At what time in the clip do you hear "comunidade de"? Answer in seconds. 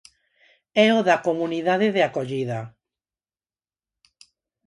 1.27-2.01